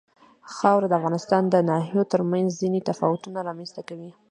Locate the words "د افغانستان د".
0.89-1.55